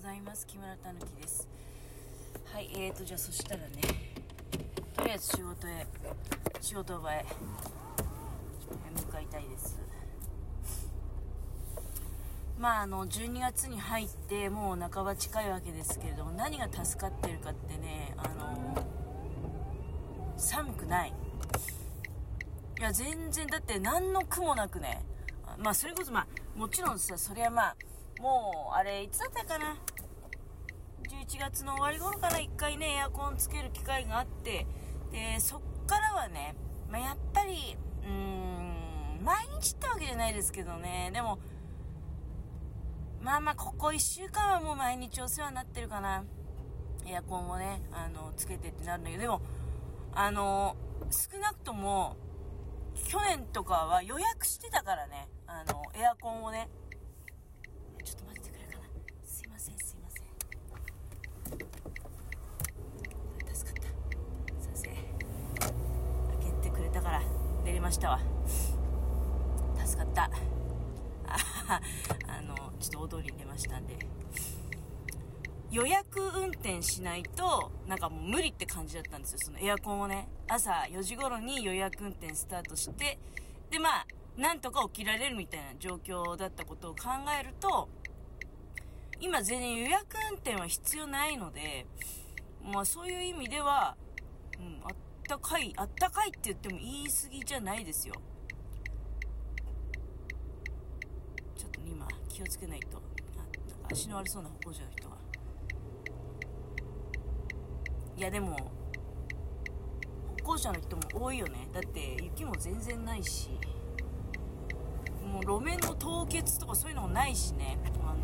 [0.00, 0.46] ございます。
[0.46, 1.46] 木村たぬきです。
[2.50, 3.66] はいえーとじゃあそしたらね
[4.96, 5.86] とりあえず仕事へ
[6.58, 7.26] 仕事場へ
[8.96, 9.78] 向かいたいです。
[12.58, 18.82] まああの12月に入ってもう半ば近いわけですけれども何が助かってるかってねあの
[20.38, 21.12] 寒くない。
[22.78, 25.04] いや全然だって何の苦もなくね。
[25.58, 26.26] まあそれこそまあ
[26.58, 27.76] もちろんさそりゃまあ
[28.20, 29.78] もう、あれ、いつだったかな
[31.08, 34.66] ?11 月の終わり頃から1回ね、エアコンつける機会があって、
[35.10, 36.54] で、そっからはね、
[36.90, 41.38] まあ、やっぱり、うーん、毎日ってわけじゃないですけどね、でも、
[43.22, 46.24] まあまあ、ここ1週間はもう毎日お世話になってるかな。
[47.06, 49.40] エアコンをね、あの、つけてってなるんだけど、でも、
[50.14, 50.76] あの、
[51.10, 52.16] 少なくとも、
[53.08, 56.68] 去年とかは予約してたからね、あの、エアコンをね、
[67.00, 67.22] だから
[67.64, 68.20] 出れましたわ。
[69.86, 70.30] 助かった。
[71.26, 71.80] あ
[72.28, 73.96] あのちょっと踊りに出ましたんで。
[75.70, 79.38] 予約運転しないとなんかもう無理って感じだったんですよ。
[79.40, 80.28] そのエアコンをね。
[80.48, 83.18] 朝4時頃に予約運転スタートして
[83.70, 84.06] でまあ
[84.36, 87.08] なんとか起きられるみたいな状況だったことを考
[87.40, 87.88] えると
[89.20, 91.86] 今全然予約運転は必要ないので
[92.64, 93.96] まあそういう意味では、
[94.58, 94.96] うん、あっ
[95.30, 98.14] たかい、あったかいって言っても言い過ぎじゃないですよ。
[101.56, 103.00] ちょっと今、気をつけないと。
[103.92, 105.16] 足の悪そうな歩行者の人が。
[108.16, 108.56] いやでも、
[110.40, 111.68] 歩行者の人も多いよね。
[111.72, 113.50] だって雪も全然ないし、
[115.24, 117.78] もう路面の凍結とかそういうのもないしね。
[118.02, 118.16] あ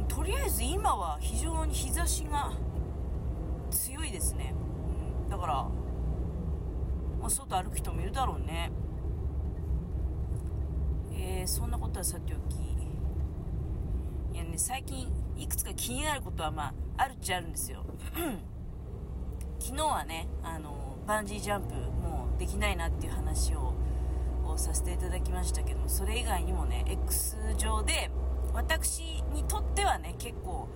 [0.00, 2.50] の、とりあえず今は非常に日差しが
[4.06, 4.54] いですね、
[5.24, 5.54] うん、だから、
[7.20, 8.70] まあ、外歩く人もいるだろうね。
[11.12, 12.56] えー、そんなことはさておき。
[14.34, 17.84] いやね最近いくつか気になることはまああるっちゃあるんですよ。
[19.58, 23.74] 昨日はねあのバンジージャンプもうできないなっていう話を
[24.44, 28.10] をさせていただきましたけどもそれ以外にもね X 上で
[28.52, 30.68] 私にとってはね結構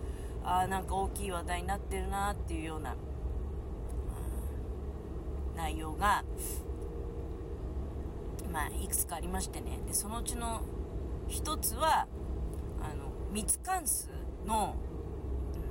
[0.44, 2.96] あなんか大きい話題になってるなっていうような、
[5.60, 6.24] 内容が、
[8.50, 9.78] まあ、いくつかありましてね。
[9.86, 10.62] でそのうちの
[11.28, 12.06] 一つは
[12.80, 14.08] あの密関数
[14.46, 14.74] の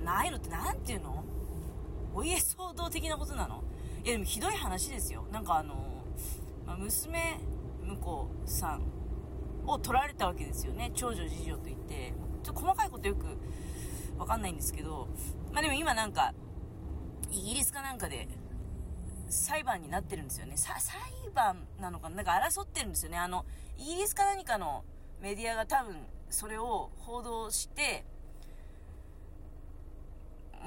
[0.05, 1.23] ないのって何ていうの？
[2.13, 3.63] お家騒動的なことなの？
[4.03, 5.25] いやでもひどい話ですよ。
[5.31, 6.03] なんかあの、
[6.65, 7.39] まあ、娘
[7.85, 8.83] 婿さん
[9.65, 10.91] を取られたわけですよね。
[10.93, 12.13] 長女次女といって。
[12.43, 13.25] ちょっと細かいことよく
[14.17, 15.07] わかんないんですけど、
[15.51, 16.33] まあでも今なんか、
[17.31, 18.29] イギリスかなんかで
[19.29, 20.53] 裁判になってるんですよね。
[20.57, 20.73] 裁
[21.33, 22.17] 判なのかな？
[22.17, 23.17] なんか争ってるんですよね。
[23.17, 23.45] あの、
[23.77, 24.83] イギリスか何かの
[25.21, 25.95] メディアが多分
[26.29, 28.05] それを報道して、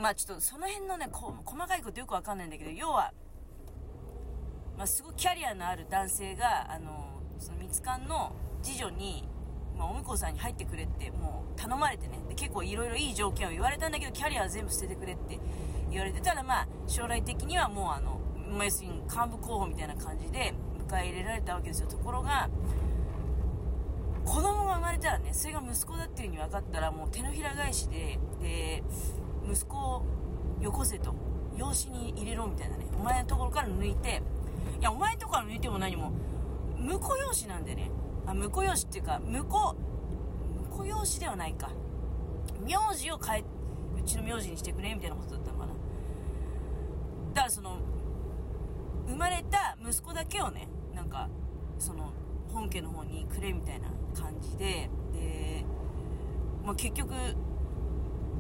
[0.01, 3.13] まあちょっとその辺のね、こ細かいことよくわかんないんだけど、要は、
[4.77, 9.29] まあすごいキャリアのある男性が、あの、その蜜缶の次女に、
[9.77, 15.41] まあ、お婿さんに入ってくれってもう頼まれてねで結構いろいろいい条件を言われたんだけどキャリアは全部捨ててくれって
[15.91, 18.21] 言われてたらまあ将来的にはもうあの、
[18.53, 20.55] まあ、要するに幹部候補みたいな感じで
[20.89, 22.49] 迎え入れられたわけですよところが
[24.25, 28.83] 子供が生まれたらねそれが息子だっていう風に分かったらもう手のひら返しでで
[29.51, 30.03] 息子を
[30.61, 31.15] よこせと
[31.57, 34.23] 養子に入れろみたいなねお前のところから抜いて
[34.81, 36.13] いやお前のところから抜いても何も
[36.79, 37.91] 婿養子なんでね
[38.27, 39.77] あ、婿養子っていうか、婿、
[40.71, 41.71] 婿養子ではないか。
[42.61, 43.45] 名字を変え、
[43.99, 45.73] うちの名字にしてくれみたいなことだったのかな。
[47.35, 47.79] だからその、
[49.07, 51.29] 生まれた息子だけをね、なんか、
[51.79, 52.13] その、
[52.53, 55.65] 本家の方にくれみたいな感じで、で、
[56.65, 57.13] まあ、結局、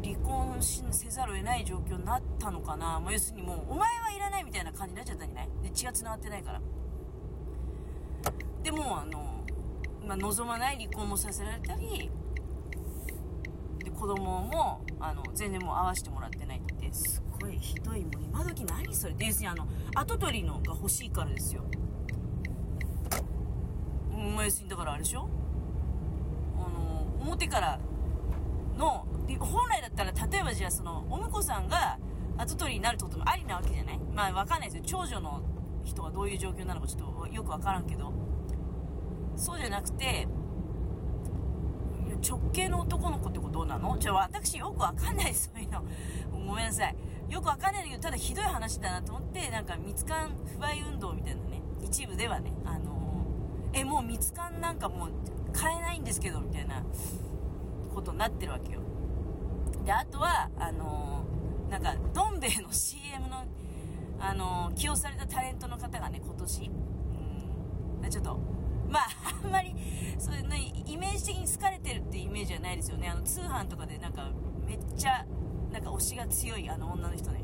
[0.02, 3.00] 離婚せざるを得ない状況になったのかな。
[3.00, 5.48] まあ、要するにもう、お前はいらないみたいな感じになっちゃったんじゃない？
[5.62, 6.60] で、血が繋がってないから。
[8.62, 9.44] でも、あの、
[10.06, 12.10] まあ、望まない離婚もさせられたり
[13.84, 19.14] で子供もあの全然もう会わせてもらってないってすっひどいもう今時何それ？
[19.14, 21.62] で要するにあの跡取りのが欲しいからですよ。
[24.34, 24.58] まあ要す。
[24.60, 25.28] るにだからあれでしょ？
[26.56, 27.80] あの表から
[28.76, 29.06] の
[29.38, 31.98] 本来だったら例えばじゃあそのお婿さんが
[32.38, 33.98] 跡取りになるってこともありなわけじゃない？
[34.14, 34.82] まあわかんないですよ。
[34.84, 35.42] 長女の
[35.84, 38.12] 人はどういう状況なのかちょっとよくわからんけど。
[39.34, 40.28] そうじゃなくて
[42.22, 43.96] 直系の男の子ってことなの？
[43.98, 45.82] ちょ私よくわかんないそういうの。
[46.46, 46.96] ごめんなさい。
[47.32, 55.08] よくわかんないんだけどただひどい話だなと思ってなんか蜜柑不買運動みたいなね一部ではねあのー、えもう蜜柑なんかもう
[55.54, 56.84] 買えないんですけどみたいな
[57.94, 58.80] ことになってるわけよ
[59.82, 63.44] であとはあのー、なんかどん兵衛の CM の
[64.20, 66.70] あのー、起用されたタレントの方がね今年
[68.02, 68.38] うんちょっと
[68.90, 69.08] まあ、
[69.42, 69.74] あんまり、
[70.18, 73.08] そういうね、イメージ的に好かれてるってイメージはないですよね。
[73.08, 74.30] あの、通販とかでなんか、
[74.66, 75.24] めっちゃ、
[75.72, 77.40] なんか推しが強いあの女の人ね。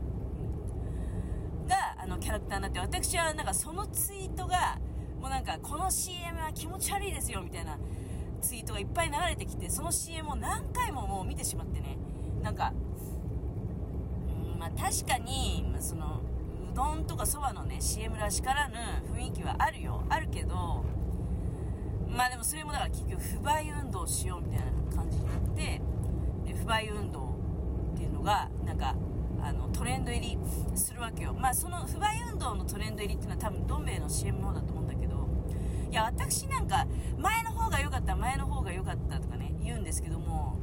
[1.67, 4.79] が、あの、キャラクターになって、私はなんかそのツイートが、
[5.21, 7.79] もうなんか、この CM は気持ち悪いですよ、みたいな
[8.41, 11.99] ツイートがいっぱい流れてきて、その CM を何回ももう見てしまってね。
[12.43, 12.73] なんか、
[14.53, 16.21] うん、まあ確かに、まあ、その、
[16.73, 18.77] うどんとかそばのね、CM らしからぬ
[19.15, 20.05] 雰囲気はあるよ。
[20.09, 20.85] あるけど、
[22.09, 25.81] まあでもそれもだから結局不買運動しようみたいな感じになって
[26.45, 27.38] で不買運動
[28.35, 28.95] っていうのがなんか
[29.41, 30.39] あのトレンド入り
[30.77, 31.33] するわけよ。
[31.33, 35.29] まあその不買運動のトレンド入りっていうのは多分どん兵衛の CM の方だと思うんだけど
[35.91, 36.87] いや私なんか
[37.17, 40.59] 前の方が良かった前の方が良かったとかね言うんですけども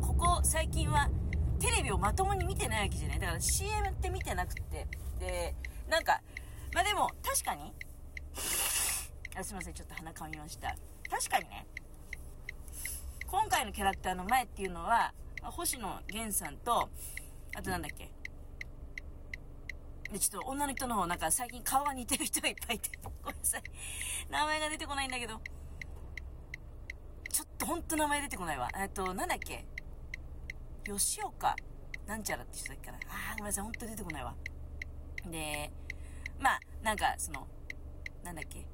[0.00, 1.08] ここ最近は
[1.58, 3.18] テレビをまともに見てないわけじゃない。
[3.18, 4.86] だから CM って見てなくて。
[5.18, 5.54] で
[5.88, 6.20] なんか
[6.74, 7.72] まあでも確かに
[9.38, 10.74] あすいませんちょっと鼻かみました。
[11.08, 11.66] 確かにね
[13.26, 15.12] 今回のキャラクターの前っていうのは
[15.50, 16.88] 星野源さんと
[17.56, 18.10] あとなんだっけ？
[20.12, 23.62] でちょっと女の人の方なんか最近顔が似てる人がいっぱいいてごめんなさい。
[24.30, 25.40] 名前が出てこないんだけど。
[27.30, 28.68] ちょっとほんと名前出てこないわ。
[28.78, 29.64] えっとなんだっけ？
[30.84, 31.56] 吉岡
[32.06, 32.98] なんちゃらって人だっけかな。
[33.08, 33.64] あーごめんなさい。
[33.64, 34.34] ほんと出てこないわ。
[35.30, 35.72] で
[36.38, 37.46] まあなんかその
[38.22, 38.66] なんだっけ？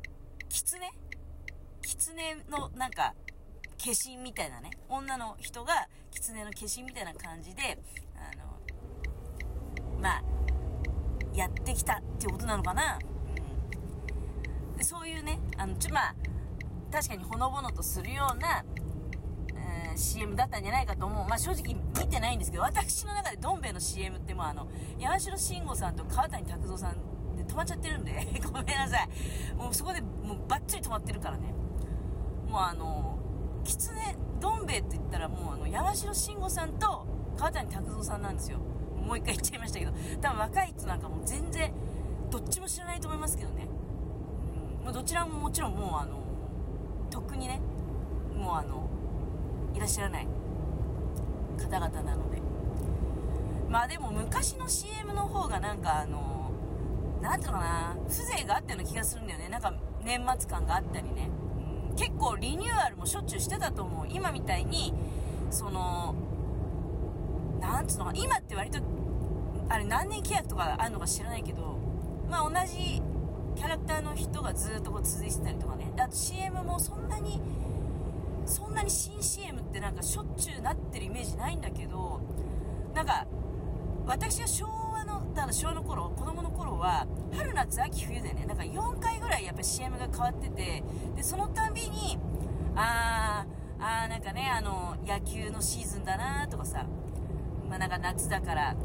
[0.49, 0.81] 狐？
[1.83, 3.15] 狐のなんか
[3.81, 4.71] 化身みたいなね。
[4.89, 7.79] 女の人が狐の化身みたいな感じで
[8.15, 10.23] あのまあ
[11.35, 12.99] やってきたっていうことなのかな、
[14.73, 16.15] うん、でそういうねあのちょまあ
[16.93, 18.65] 確かにほのぼのとするような、
[19.55, 21.29] えー、CM だったんじゃないかと思う。
[21.29, 24.69] まあ正直見てないんですけど私の中でどん兵衛の CM ってもうあの
[24.99, 28.27] 山城慎吾さんと川谷拓三さんで止まっちゃってるんで。
[28.45, 29.09] ごめんなさい。
[29.55, 31.55] もうそこでもうバッチリ止まってるからね。
[32.49, 33.20] もうあの
[33.65, 38.59] 狐どん兵衛って言ったらもうあの山城慎吾さんと川谷拓三さんなんですよ
[38.97, 41.73] もう一回言っちゃいましたけど多分若い人なんかもう全然
[42.31, 43.69] どっちも知らないと思いますけどね、
[44.79, 46.21] うん、もうどちらももちろんもうあの
[47.11, 47.61] とっくにね
[48.37, 48.89] もうあの
[49.75, 50.27] いらっしゃらない
[51.59, 52.41] 方々なので
[53.69, 56.41] まあでも昔の CM の方がなんかあの
[57.21, 59.49] なんていうのかな、風情があったような気がするんだよね。
[59.49, 59.73] なんか
[60.03, 61.29] 年末感があったりね。
[62.01, 64.07] 結構リニューアルもしょっちゅうしてたと思う。
[64.11, 64.95] 今みたいに、
[65.51, 66.15] その、
[67.61, 68.79] なんつうのか、今って割と、
[69.69, 71.77] あれ何年契約とかあるのか知らないけど、
[72.31, 73.03] まあ同じ
[73.55, 75.93] キャラクターの人がずっとこう続いてたりとかね。
[75.99, 77.39] あと CM もそんなに、
[78.47, 82.23] そんなに新 CM ってなんかしょっちゅうなってるイメージないんだけど、
[82.95, 83.27] なんか、
[84.07, 90.83] 私は昭和の、だから昭和の頃、子供の頃は、春夏秋冬でね、なんか4回ぐらいやっぱ CM が変わってて、
[91.15, 92.19] で、そのたびに、
[92.75, 96.87] あー、あーなんかね、あの、野球のシーズンだなとかさ、
[97.69, 98.77] まあなんか夏だから、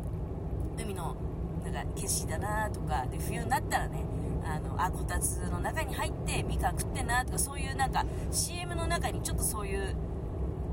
[0.78, 1.16] 海の、
[1.64, 4.06] なんか景色だなとか、で、冬になったらね、
[4.46, 9.96] あの、あ、こたつの中に入ってみかん食ってんなとか、そういうなんか CM の中にちょっとそういう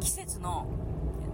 [0.01, 0.67] 季節の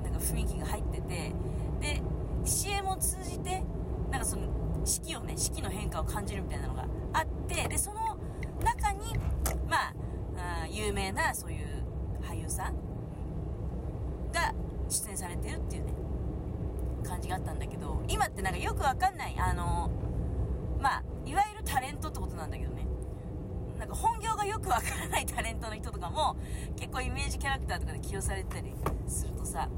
[0.04, 1.32] なんか雰囲気が入ってて、
[1.80, 2.02] で、
[2.48, 3.62] CM を通じて
[4.10, 4.48] なんかその
[4.84, 8.16] 四季をね四季の変化を感じるみたいなのがあってでその
[8.62, 9.14] 中に
[9.68, 11.84] まあ有名なそういう
[12.22, 12.74] 俳優さん
[14.32, 14.54] が
[14.88, 15.92] 出演されてるっていうね
[17.04, 19.90] 感じがあったんだけど今ってなんかよくわかんないあの
[20.80, 22.86] まあいわゆるタレントってことなんだけどね。
[23.78, 26.36] なんか本業がよくわからないタレントの人とかも
[26.76, 28.74] 結構イメージキャラクターとかで起用されてたり
[29.06, 29.68] するとさ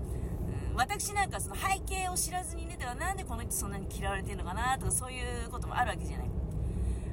[0.76, 6.30] 私なんかその背景を知らずにね、だからなんでこの人そんなに嫌われてるのかなとかそういうこともあるわけじゃない。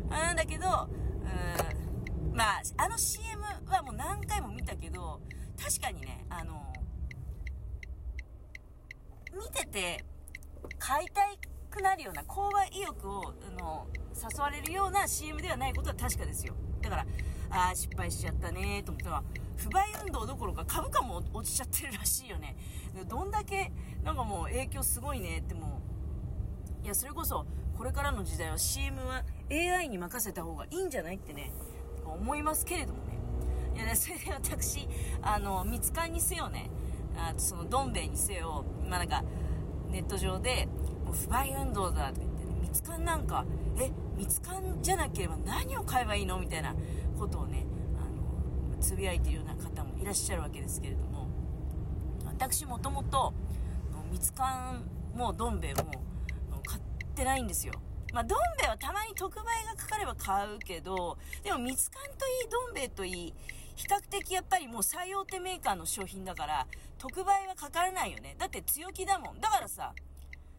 [0.09, 5.19] なんだけど、うん、まあ、あの CM はもう何回も見たけど、
[5.61, 6.73] 確かにね、あの、
[9.33, 10.05] 見てて
[10.79, 11.21] 買いた
[11.69, 16.55] くなるような購買意欲をあの誘われるような CM ではないことは確かですよ。
[16.81, 17.05] だから、
[17.49, 19.23] ああ、失敗しちゃったねと思ったら、
[19.57, 22.55] 不買運動どころか株価も落ちちゃってるらしいよね。
[23.07, 23.71] どんだけ、
[24.03, 25.81] なんかもう影響すごいねっても
[26.81, 27.45] う、いや、それこそ、
[27.77, 31.51] これからの時代は CM は AI に任せた方がいいんじゃないってね、
[32.05, 33.17] 思いますけれどもね。
[33.75, 34.87] いや、ね、それで私、
[35.21, 36.69] あの、みつかんにせよね、
[37.15, 39.23] あその、どん兵衛にせよ、まあ、なんか、
[39.89, 40.67] ネット上で、
[41.05, 43.45] もう不買運動だって言って、ね、みつかんなんか、
[43.79, 46.75] え、みつかんじゃなければ何を買えばいいのみたいな
[47.17, 47.65] ことをね、
[48.79, 51.27] つぶやいているような方もいらっしゃるわけですけれども、
[52.25, 53.33] 私もともと、
[54.11, 55.91] みつかんもどん兵衛も
[56.65, 56.81] 買っ
[57.15, 57.73] てないんですよ。
[58.13, 63.33] まあ、どん兵衛はたまに特売がかかれば買うけど、でも、みつかんといい、どん兵衛といい、
[63.75, 66.67] 比較的やっぱりもう最大手メーカーの商品だから、
[66.97, 68.35] 特売はかからないよね。
[68.39, 69.39] だって強気だもん。
[69.39, 69.93] だからさ、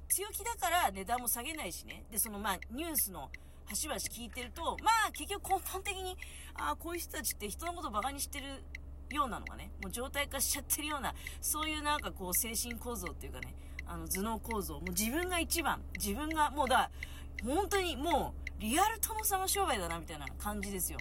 [0.09, 2.05] 強気だから値段も下げないしね。
[2.11, 3.31] で、そのまあ、ニュースの
[3.69, 6.17] 端々聞いてると、まあ、結局根本的に、
[6.55, 8.47] ああ、こういう人たちって人のことバカにしてる
[9.15, 13.55] ようなのがね、もう状態化しちゃってるような、そういうなんかこう精神構造っていうかね、
[13.87, 16.91] あの頭脳構造、もう自分が一番、自分が、もうだ、
[17.45, 20.99] 本当にもう、リアル殿様商売だな、みたいな感じですよ。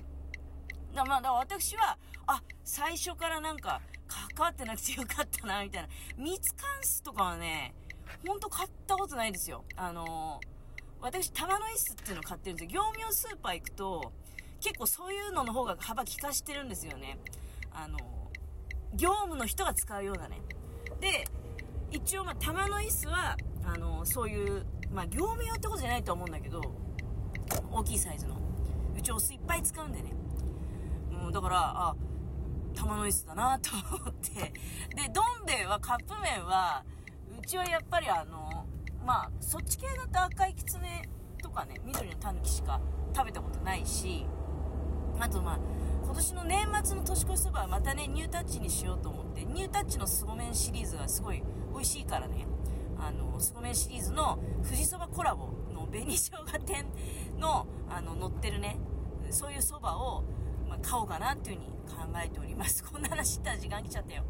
[0.93, 1.97] だまあ、だから私は、
[2.27, 5.89] あ、最初からなんか、関わってなくてよかったな、みたいな。
[6.17, 7.73] ミツカンスとかはね、
[8.25, 9.65] ほんと買ったことないですよ。
[9.75, 10.56] あのー、
[11.01, 12.81] 私、玉の椅子っていうのを買ってるんですよ。
[12.81, 14.11] 業務用スーパー行くと、
[14.61, 17.19] 結構そういうのの方が幅利かしてるんですよね。
[17.71, 17.97] あの、
[18.93, 20.41] 業務の人が使うようなね。
[20.99, 21.25] で、
[21.91, 26.61] 一応まあ、玉の椅子は、あの、そういう、まあ、業務用ってことじゃないと思うんだけど、
[27.71, 28.35] 大きいサイズの。
[28.97, 30.13] うちお酢いっぱい使うんでね。
[31.11, 31.95] うん、だから、あ、
[32.75, 34.53] 玉の椅子だなと思って。
[34.95, 36.83] で、どん兵衛はカップ麺は、
[37.39, 38.46] うちはやっぱりあの、
[39.07, 41.07] まあ、そっち系だと赤いきつね
[41.41, 42.81] とかね、緑のたぬきしか
[43.15, 44.25] 食べたことないし、
[45.17, 45.59] あとまあ、
[46.03, 52.47] 今年の年末の年越しそばはまたね、ニュータッチにしようと思って、ニュータッチの凄麺シリーズがすごい美味しいからね、
[52.99, 56.85] あの、凄麺シリーズの富士そばコラボの紅生姜店
[57.39, 58.77] の、あの、乗ってるね、
[59.29, 60.25] そういうそばを、
[60.67, 62.83] まあ、買おうかなっていう風に考えております。
[62.83, 64.25] こんな話したら時間来ちゃったよ。